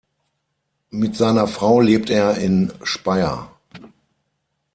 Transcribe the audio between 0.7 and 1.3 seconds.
Mit